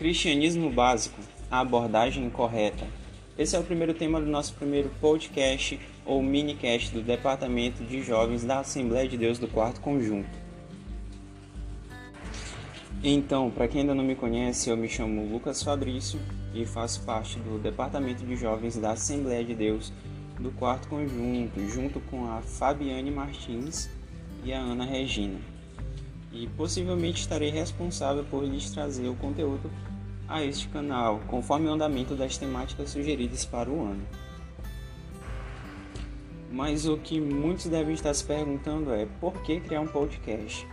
[0.00, 1.20] Cristianismo básico,
[1.50, 2.86] a abordagem correta.
[3.36, 8.42] Esse é o primeiro tema do nosso primeiro podcast ou minicast do Departamento de Jovens
[8.42, 10.30] da Assembleia de Deus do Quarto Conjunto.
[13.04, 16.18] Então, para quem ainda não me conhece, eu me chamo Lucas Fabrício
[16.54, 19.92] e faço parte do Departamento de Jovens da Assembleia de Deus
[20.38, 23.90] do Quarto Conjunto, junto com a Fabiane Martins
[24.46, 25.38] e a Ana Regina.
[26.32, 29.70] E possivelmente estarei responsável por lhes trazer o conteúdo
[30.30, 34.06] a este canal, conforme o andamento das temáticas sugeridas para o ano.
[36.52, 40.66] Mas o que muitos devem estar se perguntando é por que criar um podcast?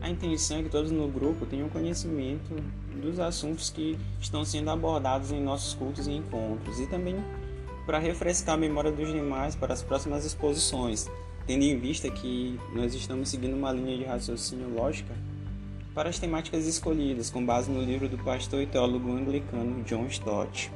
[0.00, 2.54] A intenção é que todos no grupo tenham conhecimento
[3.02, 7.16] dos assuntos que estão sendo abordados em nossos cultos e encontros e também
[7.84, 11.10] para refrescar a memória dos demais para as próximas exposições,
[11.46, 15.14] tendo em vista que nós estamos seguindo uma linha de raciocínio lógica
[15.94, 20.70] para as temáticas escolhidas, com base no livro do pastor e teólogo anglicano John Stott.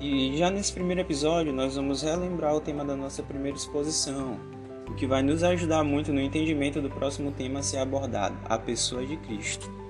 [0.00, 4.40] E já nesse primeiro episódio, nós vamos relembrar o tema da nossa primeira exposição,
[4.88, 8.58] o que vai nos ajudar muito no entendimento do próximo tema a ser abordado, a
[8.58, 9.81] pessoa de Cristo.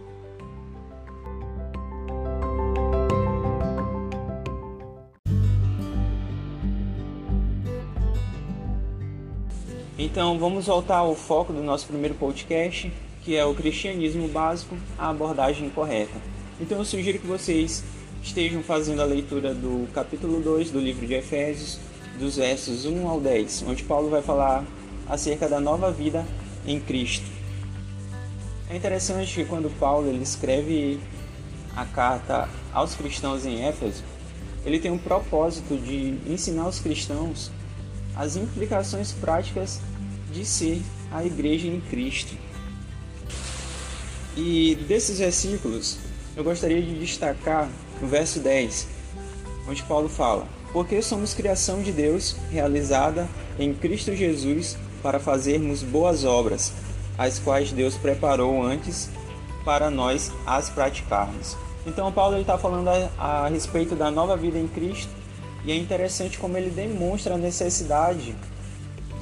[10.12, 15.08] Então vamos voltar ao foco do nosso primeiro podcast, que é o cristianismo básico, a
[15.08, 16.20] abordagem correta.
[16.60, 17.82] Então eu sugiro que vocês
[18.22, 21.78] estejam fazendo a leitura do capítulo 2 do livro de Efésios,
[22.18, 24.66] dos versos 1 ao 10, onde Paulo vai falar
[25.08, 26.26] acerca da nova vida
[26.66, 27.24] em Cristo.
[28.68, 31.00] É interessante que quando Paulo ele escreve
[31.74, 34.04] a carta aos cristãos em Éfeso,
[34.66, 37.50] ele tem um propósito de ensinar os cristãos
[38.14, 39.80] as implicações práticas
[40.32, 40.80] de ser
[41.10, 42.34] a igreja em Cristo.
[44.36, 45.98] E desses versículos,
[46.34, 47.68] eu gostaria de destacar
[48.00, 48.88] o verso 10,
[49.68, 53.28] onde Paulo fala: Porque somos criação de Deus, realizada
[53.58, 56.72] em Cristo Jesus, para fazermos boas obras,
[57.18, 59.10] as quais Deus preparou antes
[59.64, 61.56] para nós as praticarmos.
[61.86, 65.10] Então, Paulo está falando a, a respeito da nova vida em Cristo,
[65.64, 68.34] e é interessante como ele demonstra a necessidade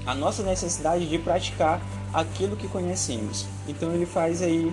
[0.07, 1.81] a nossa necessidade de praticar
[2.13, 3.47] aquilo que conhecemos.
[3.69, 4.73] Então ele faz aí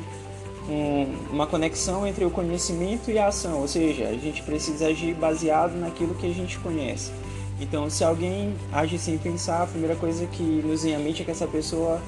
[0.69, 5.13] um, uma conexão entre o conhecimento e a ação, ou seja, a gente precisa agir
[5.15, 7.11] baseado naquilo que a gente conhece.
[7.59, 11.25] Então, se alguém age sem pensar, a primeira coisa que nos vem à mente é
[11.25, 11.99] que essa pessoa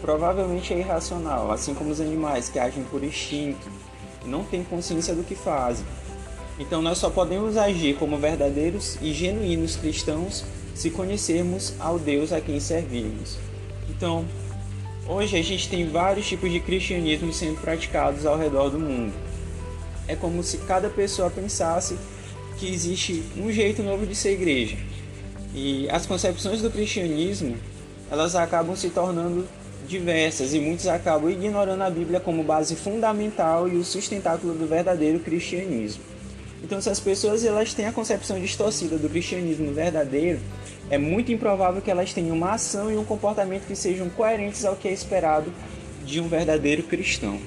[0.00, 3.70] provavelmente é irracional, assim como os animais que agem por instinto
[4.24, 5.86] não têm consciência do que fazem.
[6.58, 10.44] Então, nós só podemos agir como verdadeiros e genuínos cristãos
[10.76, 13.38] se conhecermos ao Deus a quem servimos.
[13.88, 14.26] Então,
[15.08, 19.14] hoje a gente tem vários tipos de cristianismo sendo praticados ao redor do mundo.
[20.06, 21.96] É como se cada pessoa pensasse
[22.58, 24.76] que existe um jeito novo de ser igreja.
[25.54, 27.56] E as concepções do cristianismo,
[28.10, 29.48] elas acabam se tornando
[29.88, 35.20] diversas e muitos acabam ignorando a Bíblia como base fundamental e o sustentáculo do verdadeiro
[35.20, 36.02] cristianismo.
[36.62, 40.40] Então, se as pessoas elas têm a concepção distorcida do cristianismo verdadeiro,
[40.90, 44.76] é muito improvável que elas tenham uma ação e um comportamento que sejam coerentes ao
[44.76, 45.52] que é esperado
[46.04, 47.38] de um verdadeiro cristão.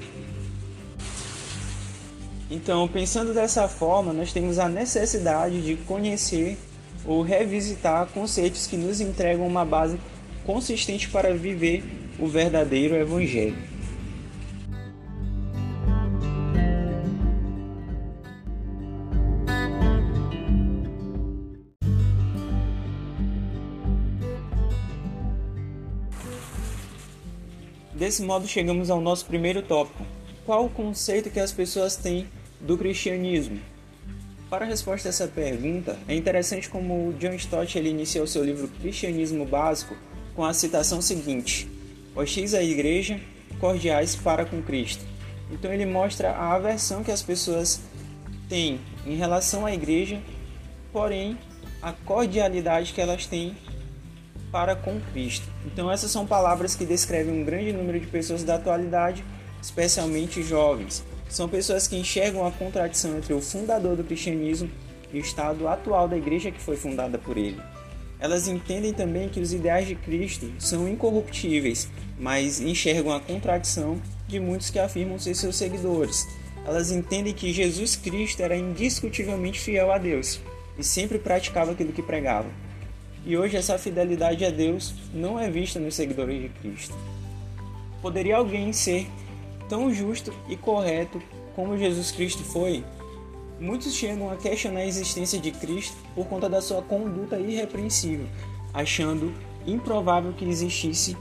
[2.52, 6.58] Então, pensando dessa forma, nós temos a necessidade de conhecer
[7.06, 10.00] ou revisitar conceitos que nos entregam uma base
[10.46, 11.84] consistente para viver
[12.20, 13.69] o verdadeiro evangelho.
[28.10, 30.04] Desse modo, chegamos ao nosso primeiro tópico.
[30.44, 32.28] Qual o conceito que as pessoas têm
[32.60, 33.60] do cristianismo?
[34.50, 38.68] Para a resposta a essa pergunta, é interessante como John Stott ele iniciou seu livro
[38.82, 39.96] Cristianismo Básico
[40.36, 41.70] com a citação seguinte:
[42.16, 43.20] Hostis à igreja,
[43.60, 45.06] cordiais para com Cristo.
[45.52, 47.80] Então ele mostra a aversão que as pessoas
[48.50, 50.20] têm em relação à igreja,
[50.92, 51.38] porém
[51.80, 53.56] a cordialidade que elas têm
[54.52, 55.48] para com Cristo.
[55.66, 59.24] Então, essas são palavras que descrevem um grande número de pessoas da atualidade,
[59.62, 61.04] especialmente jovens.
[61.30, 64.70] São pessoas que enxergam a contradição entre o fundador do cristianismo
[65.14, 67.62] e o estado atual da igreja que foi fundada por ele.
[68.20, 71.88] Elas entendem também que os ideais de Cristo são incorruptíveis,
[72.18, 76.28] mas enxergam a contradição de muitos que afirmam ser seus seguidores.
[76.66, 80.42] Elas entendem que Jesus Cristo era indiscutivelmente fiel a Deus
[80.78, 82.50] e sempre praticava aquilo que pregava.
[83.30, 86.98] E hoje essa fidelidade a Deus não é vista nos seguidores de Cristo.
[88.02, 89.08] Poderia alguém ser
[89.70, 91.22] tão justo e correto
[91.56, 92.84] como Jesus Cristo foi,
[93.60, 98.26] muitos chegam a questionar a existência de Cristo por conta da sua conduta irrepreensível,
[98.74, 99.32] achando
[99.64, 101.16] improvável que existisse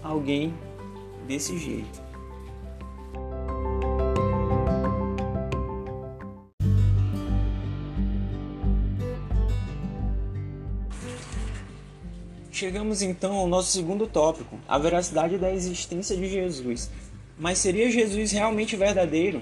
[0.00, 0.54] alguém
[1.26, 2.07] desse jeito.
[12.58, 16.90] Chegamos então ao nosso segundo tópico, a veracidade da existência de Jesus.
[17.38, 19.40] Mas seria Jesus realmente verdadeiro?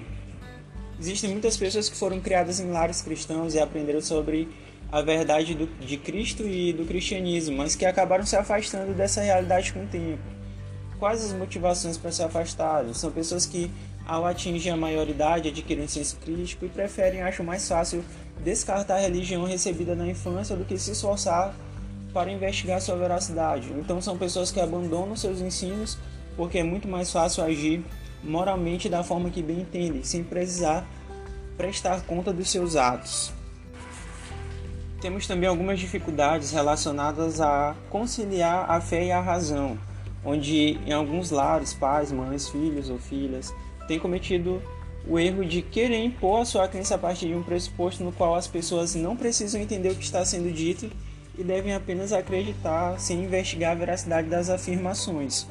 [0.99, 4.47] Existem muitas pessoas que foram criadas em lares cristãos e aprenderam sobre
[4.91, 9.73] a verdade do, de Cristo e do cristianismo, mas que acabaram se afastando dessa realidade
[9.73, 10.21] com o tempo.
[10.99, 12.93] Quais as motivações para se afastarem?
[12.93, 13.71] São pessoas que,
[14.05, 18.05] ao atingir a maioridade, adquirem senso crítico e preferem, acham mais fácil
[18.43, 21.55] descartar a religião recebida na infância do que se esforçar
[22.17, 23.71] para investigar sua veracidade.
[23.77, 25.99] Então, são pessoas que abandonam seus ensinos
[26.35, 27.85] porque é muito mais fácil agir
[28.23, 30.83] moralmente da forma que bem entendem, sem precisar
[31.55, 33.31] prestar conta dos seus atos.
[34.99, 39.77] Temos também algumas dificuldades relacionadas a conciliar a fé e a razão,
[40.25, 43.53] onde em alguns lares, pais, mães, filhos ou filhas
[43.87, 44.59] têm cometido
[45.07, 48.33] o erro de querer impor a sua crença a partir de um pressuposto no qual
[48.33, 50.89] as pessoas não precisam entender o que está sendo dito
[51.37, 55.47] e devem apenas acreditar sem investigar a veracidade das afirmações.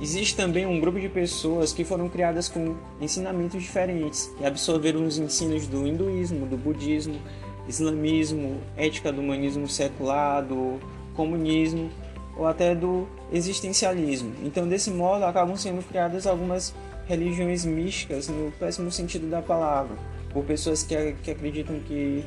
[0.00, 5.18] Existe também um grupo de pessoas que foram criadas com ensinamentos diferentes e absorveram os
[5.18, 7.20] ensinos do hinduísmo, do budismo,
[7.68, 10.80] islamismo, ética do humanismo secular, do
[11.14, 11.90] comunismo
[12.36, 14.34] ou até do existencialismo.
[14.42, 16.74] Então, desse modo, acabam sendo criadas algumas
[17.06, 19.96] religiões místicas no péssimo sentido da palavra,
[20.32, 22.24] por pessoas que, que acreditam que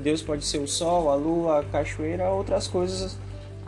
[0.00, 3.16] Deus pode ser o sol, a lua, a cachoeira, outras coisas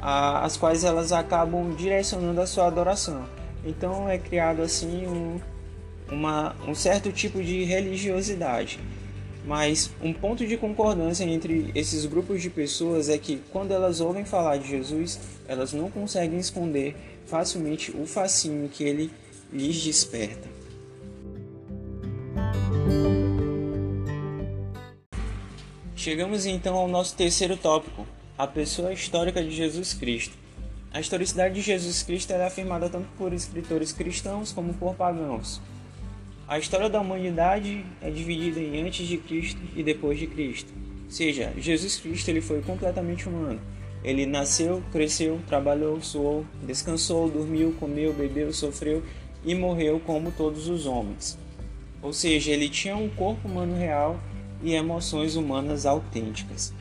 [0.03, 3.25] as quais elas acabam direcionando a sua adoração.
[3.65, 5.41] Então é criado assim um,
[6.11, 8.81] uma, um certo tipo de religiosidade.
[9.45, 14.25] Mas um ponto de concordância entre esses grupos de pessoas é que quando elas ouvem
[14.25, 16.97] falar de Jesus, elas não conseguem esconder
[17.27, 19.11] facilmente o fascínio que ele
[19.53, 20.62] lhes desperta.
[26.03, 28.05] Chegamos então ao nosso terceiro tópico,
[28.37, 30.37] a pessoa histórica de Jesus Cristo.
[30.93, 35.61] A historicidade de Jesus Cristo é afirmada tanto por escritores cristãos como por pagãos.
[36.49, 40.73] A história da humanidade é dividida em antes de Cristo e depois de Cristo.
[41.05, 43.61] Ou seja, Jesus Cristo ele foi completamente humano.
[44.03, 49.05] Ele nasceu, cresceu, trabalhou, suou, descansou, dormiu, comeu, bebeu, sofreu
[49.45, 51.39] e morreu como todos os homens.
[52.03, 54.19] Ou seja, ele tinha um corpo humano real
[54.63, 56.73] e emoções humanas autênticas.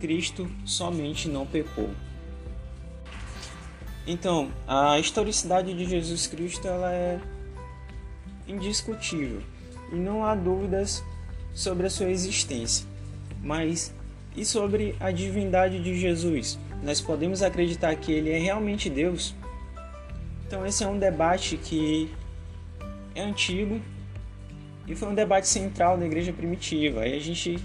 [0.00, 1.90] Cristo somente não pecou.
[4.06, 7.20] Então, a historicidade de Jesus Cristo ela é
[8.46, 9.42] indiscutível
[9.92, 11.02] e não há dúvidas
[11.54, 12.86] sobre a sua existência.
[13.42, 13.92] Mas
[14.36, 16.58] e sobre a divindade de Jesus?
[16.82, 19.34] Nós podemos acreditar que ele é realmente Deus?
[20.46, 22.12] Então, esse é um debate que
[23.14, 23.80] é antigo
[24.86, 27.00] e foi um debate central da igreja primitiva.
[27.00, 27.58] Aí a gente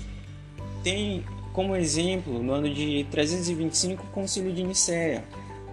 [0.83, 1.23] tem
[1.53, 5.23] como exemplo, no ano de 325, o Concílio de Nicéia,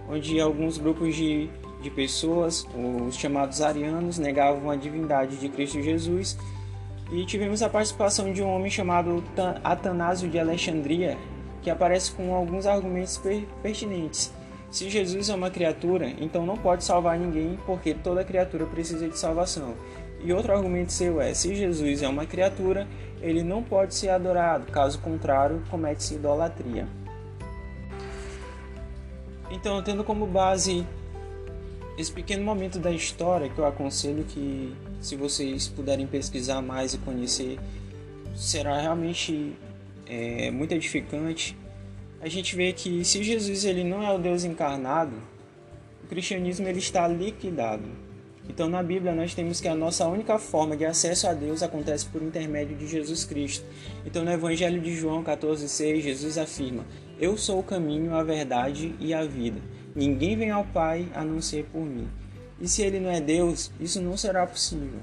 [0.09, 1.49] onde alguns grupos de,
[1.81, 2.67] de pessoas,
[3.07, 6.37] os chamados arianos, negavam a divindade de Cristo Jesus,
[7.11, 9.23] e tivemos a participação de um homem chamado
[9.63, 11.17] Atanásio de Alexandria,
[11.61, 14.31] que aparece com alguns argumentos per pertinentes.
[14.69, 19.17] Se Jesus é uma criatura, então não pode salvar ninguém, porque toda criatura precisa de
[19.17, 19.73] salvação.
[20.21, 22.87] E outro argumento seu é: se Jesus é uma criatura,
[23.21, 26.87] ele não pode ser adorado, caso contrário, comete-se idolatria.
[29.51, 30.85] Então, tendo como base
[31.97, 36.97] esse pequeno momento da história, que eu aconselho que, se vocês puderem pesquisar mais e
[36.99, 37.59] conhecer,
[38.35, 39.53] será realmente
[40.05, 41.57] é, muito edificante.
[42.21, 45.15] A gente vê que se Jesus ele não é o Deus encarnado,
[46.03, 48.08] o cristianismo ele está liquidado.
[48.49, 52.07] Então, na Bíblia, nós temos que a nossa única forma de acesso a Deus acontece
[52.07, 53.63] por intermédio de Jesus Cristo.
[54.03, 56.83] Então, no Evangelho de João 14,6, Jesus afirma:
[57.19, 59.61] Eu sou o caminho, a verdade e a vida.
[59.95, 62.09] Ninguém vem ao Pai a não ser por mim.
[62.59, 64.99] E se ele não é Deus, isso não será possível.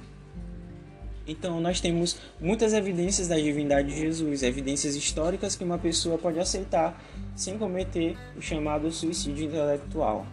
[1.26, 6.38] Então, nós temos muitas evidências da divindade de Jesus, evidências históricas que uma pessoa pode
[6.38, 7.02] aceitar
[7.34, 10.26] sem cometer o chamado suicídio intelectual.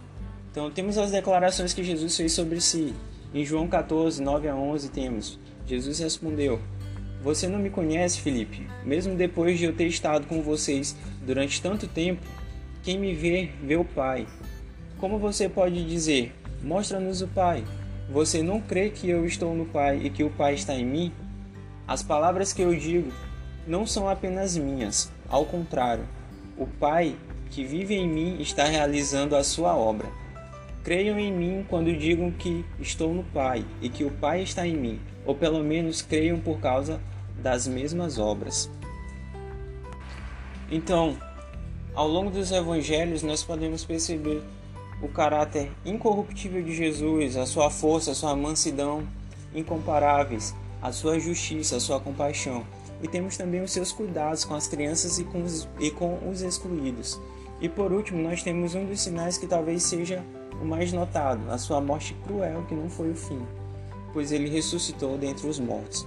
[0.53, 2.93] Então temos as declarações que Jesus fez sobre si.
[3.33, 6.60] Em João 14, 9 a 11 temos: Jesus respondeu:
[7.24, 10.95] Você não me conhece, Felipe, mesmo depois de eu ter estado com vocês
[11.25, 12.22] durante tanto tempo?
[12.83, 14.27] Quem me vê, vê o Pai.
[15.00, 16.31] Como você pode dizer:
[16.62, 17.63] Mostra-nos o Pai?
[18.12, 21.12] Você não crê que eu estou no Pai e que o Pai está em mim?
[21.88, 23.12] As palavras que eu digo
[23.65, 26.07] não são apenas minhas, ao contrário,
[26.55, 27.15] o Pai
[27.50, 30.22] que vive em mim está realizando a sua obra.
[30.84, 34.75] Creiam em mim quando digam que estou no Pai e que o Pai está em
[34.75, 37.00] mim, ou pelo menos creiam por causa
[37.42, 38.70] das mesmas obras.
[40.70, 41.18] Então,
[41.96, 44.42] ao longo dos evangelhos, nós podemos perceber
[45.02, 49.08] o caráter incorruptível de Jesus, a sua força, a sua mansidão
[49.56, 52.66] incomparáveis, a sua justiça, a sua compaixão.
[53.02, 56.42] E temos também os seus cuidados com as crianças e com os, e com os
[56.42, 57.20] excluídos.
[57.63, 60.22] E por último, nós temos um dos sinais que talvez seja
[60.62, 63.39] o mais notado, a sua morte cruel, que não foi o fim,
[64.12, 66.05] pois ele ressuscitou dentre os mortos.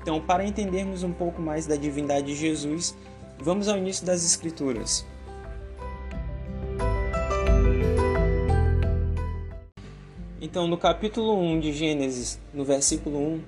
[0.00, 2.96] Então, para entendermos um pouco mais da divindade de Jesus,
[3.36, 5.04] vamos ao início das Escrituras.
[10.40, 13.40] Então, no capítulo 1 de Gênesis, no versículo 1,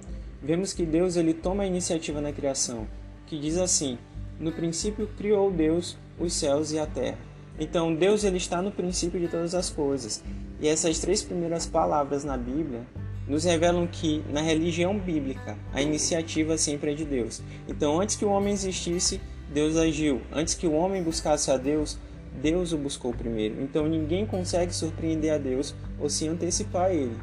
[0.43, 2.89] vemos que Deus ele toma a iniciativa na criação,
[3.29, 3.97] que diz assim:
[4.41, 7.34] No princípio criou Deus os céus e a terra.
[7.59, 10.23] Então, Deus ele está no princípio de todas as coisas.
[10.61, 12.83] E essas três primeiras palavras na Bíblia
[13.29, 17.43] nos revelam que, na religião bíblica, a iniciativa sempre é de Deus.
[17.69, 19.21] Então, antes que o homem existisse,
[19.53, 20.21] Deus agiu.
[20.33, 21.99] Antes que o homem buscasse a Deus,
[22.43, 23.63] Deus o buscou primeiro.
[23.63, 27.17] Então ninguém consegue surpreender a Deus ou se antecipar a ele.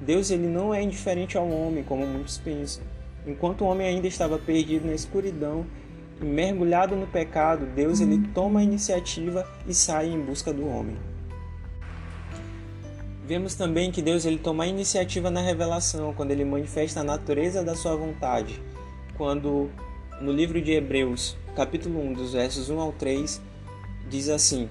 [0.00, 2.82] Deus ele não é indiferente ao homem, como muitos pensam.
[3.26, 5.66] Enquanto o homem ainda estava perdido na escuridão
[6.20, 10.96] mergulhado no pecado, Deus ele toma a iniciativa e sai em busca do homem.
[13.24, 17.62] Vemos também que Deus ele toma a iniciativa na revelação, quando ele manifesta a natureza
[17.62, 18.62] da sua vontade.
[19.18, 19.70] Quando
[20.20, 23.40] no livro de Hebreus, capítulo 1, dos versos 1 ao 3,
[24.08, 24.68] diz assim: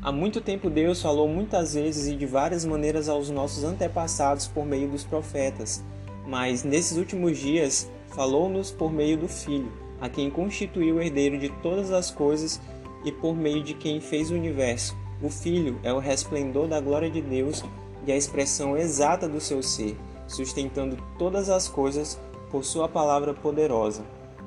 [0.00, 4.64] Há muito tempo Deus falou muitas vezes e de várias maneiras aos nossos antepassados por
[4.64, 5.82] meio dos profetas,
[6.26, 11.48] mas nesses últimos dias falou-nos por meio do Filho, a quem constituiu o herdeiro de
[11.62, 12.60] todas as coisas
[13.04, 14.96] e por meio de quem fez o universo.
[15.22, 17.64] O Filho é o resplendor da glória de Deus
[18.06, 24.04] e a expressão exata do seu ser, sustentando todas as coisas por sua palavra poderosa.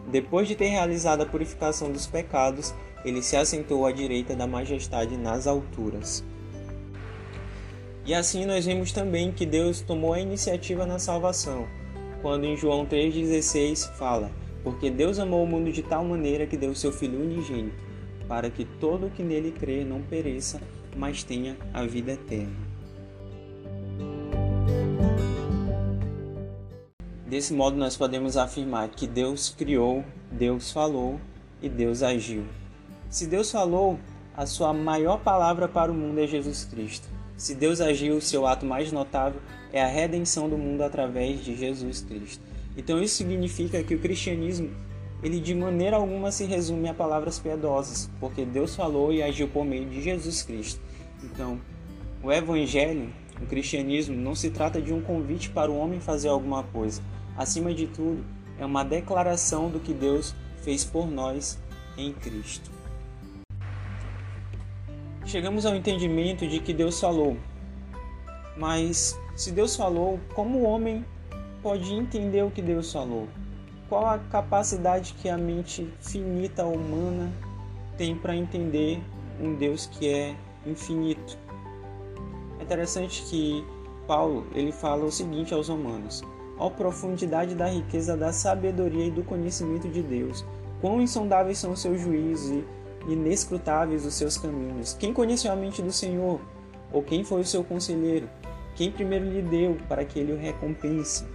[0.07, 5.17] Depois de ter realizado a purificação dos pecados, ele se assentou à direita da majestade
[5.17, 6.23] nas alturas.
[8.05, 11.67] E assim nós vemos também que Deus tomou a iniciativa na salvação,
[12.21, 14.31] quando em João 3,16 fala:
[14.63, 17.83] Porque Deus amou o mundo de tal maneira que deu seu Filho unigênito,
[18.27, 20.61] para que todo o que nele crer não pereça,
[20.95, 22.69] mas tenha a vida eterna.
[27.25, 31.19] Desse modo, nós podemos afirmar que Deus criou, Deus falou
[31.61, 32.43] e Deus agiu.
[33.07, 33.99] Se Deus falou,
[34.35, 37.07] a sua maior palavra para o mundo é Jesus Cristo.
[37.37, 41.55] Se Deus agiu, o seu ato mais notável é a redenção do mundo através de
[41.55, 42.43] Jesus Cristo.
[42.75, 44.69] Então isso significa que o cristianismo,
[45.23, 49.65] ele de maneira alguma se resume a palavras piedosas, porque Deus falou e agiu por
[49.65, 50.79] meio de Jesus Cristo.
[51.23, 51.59] Então,
[52.23, 53.09] o evangelho,
[53.41, 57.01] o cristianismo não se trata de um convite para o homem fazer alguma coisa.
[57.37, 58.23] Acima de tudo,
[58.57, 61.57] é uma declaração do que Deus fez por nós
[61.97, 62.79] em Cristo
[65.29, 67.37] chegamos ao entendimento de que Deus falou.
[68.57, 71.05] Mas se Deus falou, como o homem
[71.61, 73.27] pode entender o que Deus falou?
[73.87, 77.31] Qual a capacidade que a mente finita humana
[77.97, 79.01] tem para entender
[79.41, 80.35] um Deus que é
[80.65, 81.37] infinito?
[82.59, 83.65] É interessante que
[84.07, 86.23] Paulo ele fala o seguinte aos romanos:
[86.57, 90.45] "Ó profundidade da riqueza da sabedoria e do conhecimento de Deus,
[90.81, 92.63] quão insondáveis são os seus juízos e
[93.07, 94.93] inescrutáveis os seus caminhos.
[94.93, 96.39] Quem conheceu a mente do Senhor?
[96.91, 98.29] Ou quem foi o seu conselheiro?
[98.75, 101.25] Quem primeiro lhe deu para que ele o recompense?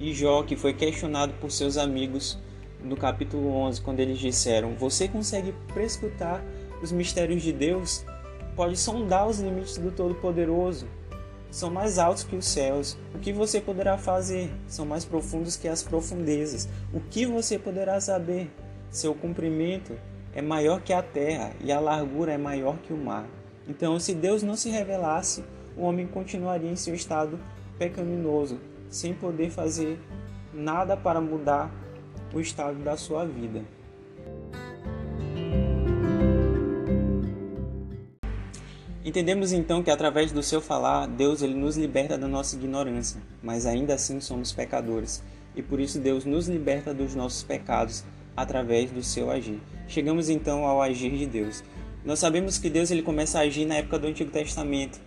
[0.00, 2.38] E Jó, que foi questionado por seus amigos
[2.82, 6.42] no capítulo 11, quando eles disseram: Você consegue prescrutar
[6.82, 8.02] os mistérios de Deus?
[8.56, 10.86] Pode sondar os limites do Todo-Poderoso?
[11.50, 12.96] São mais altos que os céus.
[13.14, 14.50] O que você poderá fazer?
[14.66, 16.66] São mais profundos que as profundezas.
[16.94, 18.50] O que você poderá saber?
[18.88, 19.92] Seu comprimento
[20.32, 23.28] é maior que a terra e a largura é maior que o mar.
[23.68, 25.44] Então, se Deus não se revelasse,
[25.76, 27.38] o homem continuaria em seu estado
[27.78, 28.58] pecaminoso,
[28.90, 29.98] sem poder fazer
[30.52, 31.70] nada para mudar
[32.34, 33.62] o estado da sua vida.
[39.02, 43.64] Entendemos então que através do seu falar, Deus ele nos liberta da nossa ignorância, mas
[43.64, 45.22] ainda assim somos pecadores,
[45.56, 48.04] e por isso Deus nos liberta dos nossos pecados
[48.36, 49.58] através do seu agir.
[49.88, 51.64] Chegamos então ao agir de Deus.
[52.04, 55.00] Nós sabemos que Deus ele começa a agir na época do Antigo Testamento,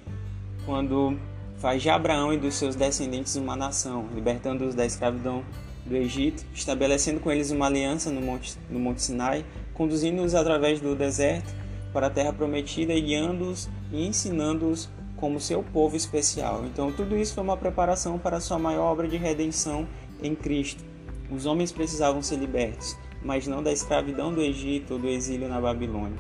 [0.65, 1.17] quando
[1.63, 5.45] faz de Abraão e dos seus descendentes uma nação, libertando-os da escravidão
[5.85, 10.93] do Egito, estabelecendo com eles uma aliança no Monte, no Monte Sinai, conduzindo-os através do
[10.93, 11.55] deserto
[11.93, 16.65] para a terra prometida e guiando-os e ensinando-os como seu povo especial.
[16.65, 19.87] Então, tudo isso foi uma preparação para sua maior obra de redenção
[20.21, 20.83] em Cristo.
[21.31, 25.61] Os homens precisavam ser libertos, mas não da escravidão do Egito ou do exílio na
[25.61, 26.19] Babilônia,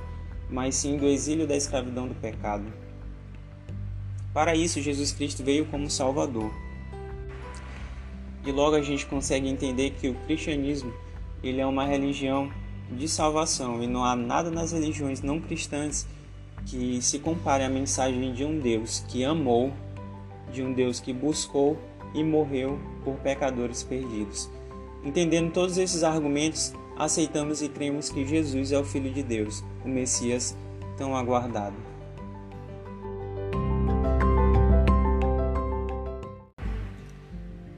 [0.49, 2.63] mas sim do exílio da escravidão do pecado.
[4.33, 6.51] Para isso, Jesus Cristo veio como Salvador.
[8.45, 10.91] E logo a gente consegue entender que o cristianismo
[11.43, 12.51] ele é uma religião
[12.91, 16.07] de salvação e não há nada nas religiões não cristãs
[16.65, 19.71] que se compare à mensagem de um Deus que amou,
[20.51, 21.77] de um Deus que buscou
[22.13, 24.49] e morreu por pecadores perdidos.
[25.03, 29.89] Entendendo todos esses argumentos, aceitamos e cremos que Jesus é o Filho de Deus, o
[29.89, 30.55] Messias
[30.97, 31.92] tão aguardado.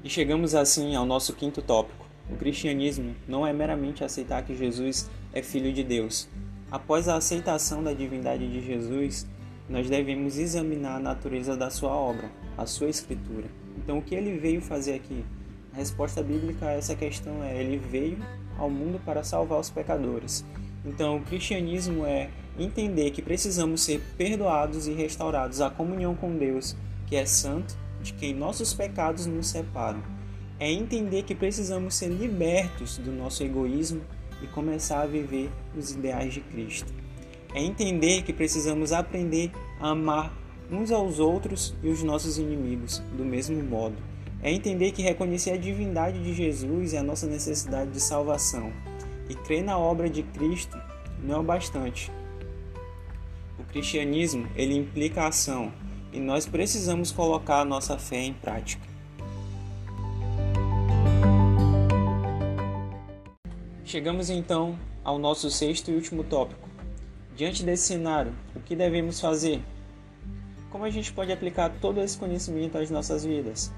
[0.06, 2.06] E chegamos assim ao nosso quinto tópico.
[2.30, 6.30] O cristianismo não é meramente aceitar que Jesus é Filho de Deus.
[6.70, 9.26] Após a aceitação da divindade de Jesus,
[9.68, 13.48] nós devemos examinar a natureza da sua obra, a sua escritura.
[13.80, 15.26] Então, o que ele veio fazer aqui?
[15.74, 18.20] A resposta bíblica a essa questão é: ele veio
[18.60, 20.46] ao mundo para salvar os pecadores.
[20.86, 26.76] Então, o cristianismo é entender que precisamos ser perdoados e restaurados à comunhão com Deus,
[27.08, 30.02] que é santo de quem nossos pecados nos separam.
[30.60, 34.02] É entender que precisamos ser libertos do nosso egoísmo
[34.42, 36.94] e começar a viver os ideais de Cristo.
[37.54, 40.34] É entender que precisamos aprender a amar
[40.72, 43.96] uns aos outros e os nossos inimigos do mesmo modo.
[44.42, 48.72] É entender que reconhecer a divindade de Jesus e a nossa necessidade de salvação
[49.28, 50.78] e crer na obra de Cristo
[51.24, 52.12] não é o bastante.
[53.58, 55.72] O cristianismo ele implica ação,
[56.16, 58.88] e nós precisamos colocar a nossa fé em prática.
[63.84, 66.70] Chegamos então ao nosso sexto e último tópico.
[67.36, 69.62] Diante desse cenário, o que devemos fazer?
[70.72, 73.74] Como a gente pode aplicar todo esse conhecimento às nossas vidas?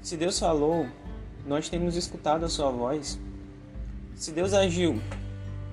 [0.00, 0.86] Se Deus falou,
[1.46, 3.20] nós temos escutado a sua voz.
[4.16, 4.98] Se Deus agiu,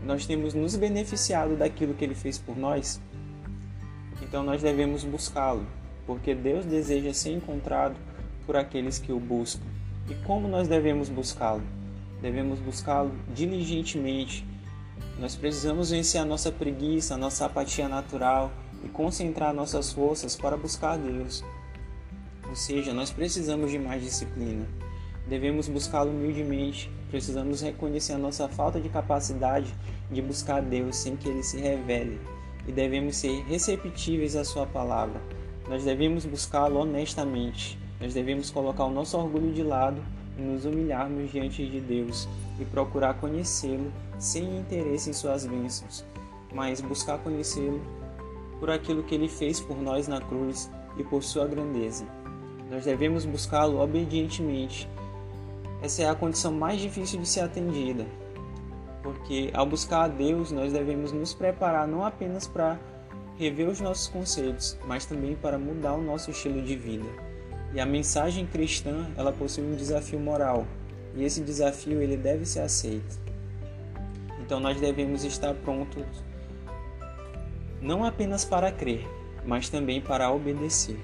[0.04, 3.00] nós temos nos beneficiado daquilo que ele fez por nós.
[4.22, 5.66] Então nós devemos buscá-lo,
[6.06, 7.96] porque Deus deseja ser encontrado
[8.46, 9.64] por aqueles que o buscam.
[10.10, 11.64] E como nós devemos buscá-lo?
[12.22, 14.46] Devemos buscá-lo diligentemente.
[15.20, 18.52] Nós precisamos vencer a nossa preguiça, a nossa apatia natural
[18.84, 21.44] e concentrar nossas forças para buscar Deus.
[22.48, 24.66] Ou seja, nós precisamos de mais disciplina.
[25.28, 26.90] Devemos buscá-lo humildemente.
[27.10, 29.74] Precisamos reconhecer a nossa falta de capacidade
[30.12, 32.20] de buscar Deus sem que ele se revele
[32.68, 35.22] e devemos ser receptíveis à Sua palavra.
[35.68, 37.78] Nós devemos buscá-lo honestamente.
[38.00, 40.02] Nós devemos colocar o nosso orgulho de lado
[40.38, 42.28] e nos humilharmos diante de Deus
[42.60, 46.06] e procurar conhecê-lo sem interesse em Suas bênçãos,
[46.54, 47.82] mas buscar conhecê-lo
[48.60, 52.06] por aquilo que Ele fez por nós na cruz e por Sua grandeza.
[52.70, 54.88] Nós devemos buscá-lo obedientemente.
[55.82, 58.06] Essa é a condição mais difícil de ser atendida,
[59.06, 62.80] porque ao buscar a Deus nós devemos nos preparar não apenas para
[63.38, 67.06] rever os nossos conceitos, mas também para mudar o nosso estilo de vida.
[67.72, 70.66] E a mensagem cristã, ela possui um desafio moral,
[71.14, 73.20] e esse desafio ele deve ser aceito.
[74.42, 76.04] Então nós devemos estar prontos
[77.80, 79.08] não apenas para crer,
[79.46, 80.98] mas também para obedecer.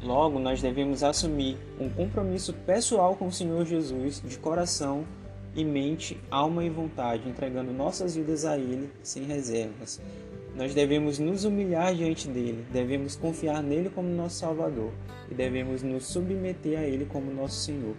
[0.00, 5.04] Logo, nós devemos assumir um compromisso pessoal com o Senhor Jesus de coração
[5.54, 10.00] e mente, alma e vontade, entregando nossas vidas a Ele sem reservas.
[10.54, 14.92] Nós devemos nos humilhar diante dele, devemos confiar nele como nosso Salvador
[15.30, 17.96] e devemos nos submeter a ele como nosso Senhor.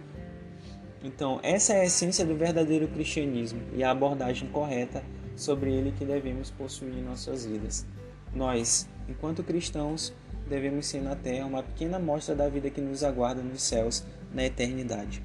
[1.02, 5.02] Então, essa é a essência do verdadeiro cristianismo e a abordagem correta
[5.34, 7.84] sobre ele que devemos possuir em nossas vidas.
[8.32, 10.14] Nós, enquanto cristãos,
[10.48, 14.44] devemos ser na terra uma pequena mostra da vida que nos aguarda nos céus na
[14.44, 15.22] eternidade.